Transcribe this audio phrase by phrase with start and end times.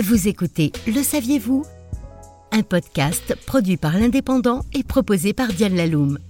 [0.00, 1.64] Vous écoutez Le saviez-vous?
[2.52, 6.20] Un podcast produit par l'Indépendant et proposé par Diane Laloum.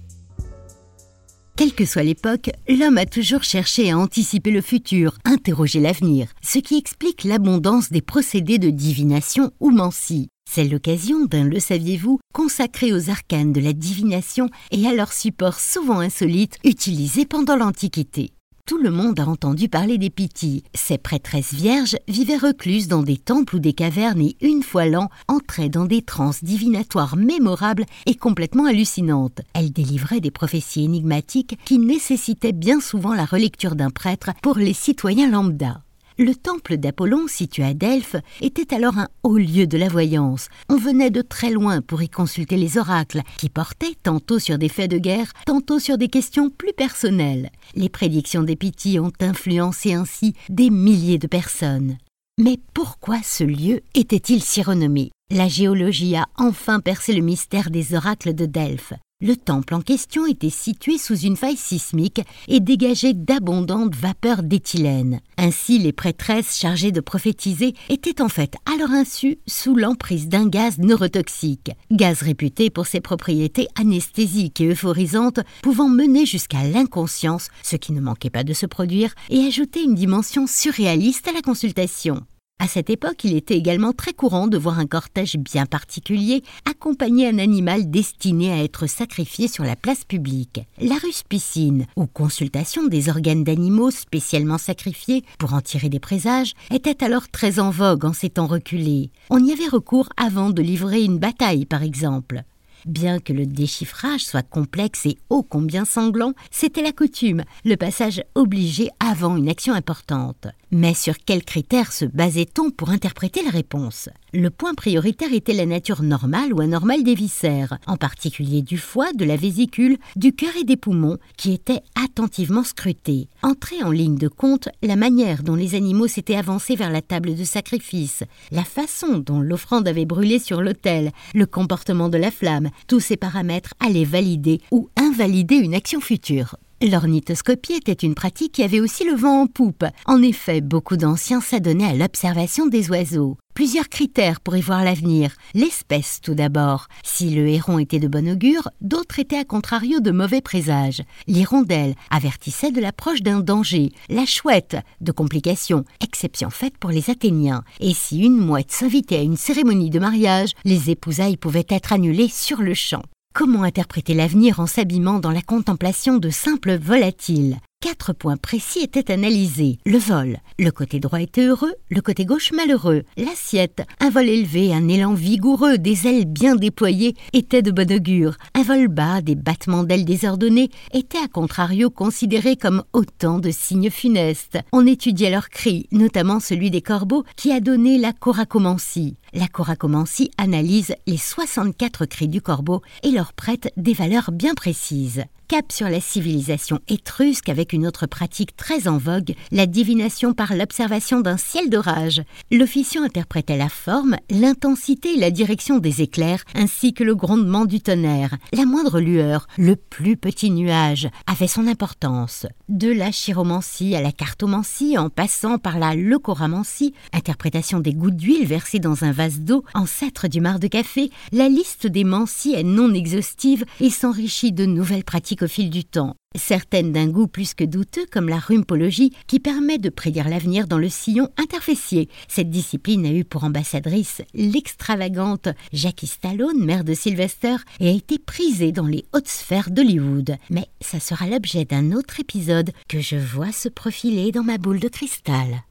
[1.55, 6.57] Quelle que soit l'époque, l'homme a toujours cherché à anticiper le futur, interroger l'avenir, ce
[6.57, 10.29] qui explique l'abondance des procédés de divination ou mancie.
[10.49, 15.59] C'est l'occasion d'un Le saviez-vous consacré aux arcanes de la divination et à leurs supports
[15.59, 18.31] souvent insolites utilisés pendant l'Antiquité
[18.69, 20.63] tout le monde a entendu parler des Pythie.
[20.75, 25.09] Ces prêtresses vierges vivaient recluses dans des temples ou des cavernes et une fois l'an
[25.27, 29.41] entraient dans des transes divinatoires mémorables et complètement hallucinantes.
[29.55, 34.73] Elles délivraient des prophéties énigmatiques qui nécessitaient bien souvent la relecture d'un prêtre pour les
[34.73, 35.81] citoyens lambda.
[36.21, 40.49] Le temple d'Apollon, situé à Delphes, était alors un haut lieu de la voyance.
[40.67, 44.67] On venait de très loin pour y consulter les oracles, qui portaient tantôt sur des
[44.67, 47.49] faits de guerre, tantôt sur des questions plus personnelles.
[47.73, 51.97] Les prédictions des Pythie ont influencé ainsi des milliers de personnes.
[52.37, 55.11] Mais pourquoi ce lieu était-il si renommé?
[55.33, 58.93] La géologie a enfin percé le mystère des oracles de Delphes.
[59.21, 65.19] Le temple en question était situé sous une faille sismique et dégageait d'abondantes vapeurs d'éthylène.
[65.37, 70.47] Ainsi, les prêtresses chargées de prophétiser étaient en fait, à leur insu, sous l'emprise d'un
[70.47, 77.75] gaz neurotoxique, gaz réputé pour ses propriétés anesthésiques et euphorisantes, pouvant mener jusqu'à l'inconscience, ce
[77.75, 82.23] qui ne manquait pas de se produire, et ajouter une dimension surréaliste à la consultation.
[82.61, 87.27] À cette époque, il était également très courant de voir un cortège bien particulier accompagner
[87.27, 90.61] un animal destiné à être sacrifié sur la place publique.
[90.81, 90.95] La
[91.29, 97.29] piscine, ou consultation des organes d'animaux spécialement sacrifiés pour en tirer des présages, était alors
[97.29, 99.11] très en vogue en ces temps reculés.
[99.29, 102.43] On y avait recours avant de livrer une bataille, par exemple.
[102.85, 108.23] Bien que le déchiffrage soit complexe et ô combien sanglant, c'était la coutume, le passage
[108.35, 110.47] obligé avant une action importante.
[110.71, 114.09] Mais sur quels critères se basait-on pour interpréter la réponse?
[114.33, 119.11] Le point prioritaire était la nature normale ou anormale des viscères, en particulier du foie,
[119.13, 123.27] de la vésicule, du cœur et des poumons, qui étaient attentivement scrutés.
[123.41, 127.35] Entrer en ligne de compte la manière dont les animaux s'étaient avancés vers la table
[127.35, 132.68] de sacrifice, la façon dont l'offrande avait brûlé sur l'autel, le comportement de la flamme,
[132.87, 136.55] tous ces paramètres allaient valider ou invalider une action future.
[136.81, 139.83] L'ornithoscopie était une pratique qui avait aussi le vent en poupe.
[140.05, 143.37] En effet, beaucoup d'anciens s'adonnaient à l'observation des oiseaux.
[143.59, 145.33] Plusieurs critères pour y voir l'avenir.
[145.53, 146.87] L'espèce tout d'abord.
[147.03, 151.03] Si le héron était de bon augure, d'autres étaient à contrario de mauvais présages.
[151.27, 153.91] L'hirondelle avertissait de l'approche d'un danger.
[154.07, 157.65] La chouette, de complications, exception faite pour les Athéniens.
[157.81, 162.29] Et si une mouette s'invitait à une cérémonie de mariage, les épousailles pouvaient être annulées
[162.29, 163.03] sur le champ.
[163.33, 167.57] Comment interpréter l'avenir en s'abîmant dans la contemplation de simples volatiles?
[167.81, 169.77] Quatre points précis étaient analysés.
[169.85, 170.39] Le vol.
[170.59, 173.03] Le côté droit était heureux, le côté gauche malheureux.
[173.15, 173.83] L'assiette.
[174.01, 178.35] Un vol élevé, un élan vigoureux, des ailes bien déployées étaient de bon augure.
[178.53, 183.89] Un vol bas, des battements d'ailes désordonnés étaient à contrario considérés comme autant de signes
[183.89, 184.59] funestes.
[184.73, 189.15] On étudiait leurs cris, notamment celui des corbeaux qui a donné la coracomancie.
[189.33, 195.23] La coracomancie analyse les 64 cris du corbeau et leur prête des valeurs bien précises
[195.49, 200.53] cap sur la civilisation étrusque avec une autre pratique très en vogue, la divination par
[200.55, 202.21] l'observation d'un ciel d'orage.
[202.51, 207.81] L'officiant interprétait la forme, l'intensité et la direction des éclairs, ainsi que le grondement du
[207.81, 208.37] tonnerre.
[208.53, 212.45] La moindre lueur, le plus petit nuage, avait son importance.
[212.69, 218.45] De la chiromancie à la cartomancie, en passant par la leucoramancie, interprétation des gouttes d'huile
[218.45, 222.63] versées dans un vase d'eau, ancêtre du mar de café, la liste des mancies est
[222.63, 227.53] non exhaustive et s'enrichit de nouvelles pratiques au fil du temps, certaines d'un goût plus
[227.53, 232.09] que douteux comme la rhumpologie qui permet de prédire l'avenir dans le sillon interfessier.
[232.27, 238.19] Cette discipline a eu pour ambassadrice l'extravagante Jackie Stallone, mère de Sylvester, et a été
[238.19, 240.37] prisée dans les hautes sphères d'Hollywood.
[240.49, 244.79] Mais ça sera l'objet d'un autre épisode que je vois se profiler dans ma boule
[244.79, 245.63] de cristal.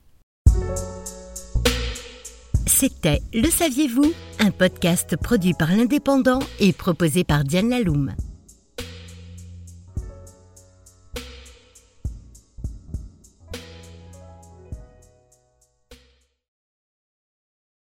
[2.66, 4.12] C'était Le Saviez-vous?
[4.38, 8.14] Un podcast produit par l'Indépendant et proposé par Diane Laloum.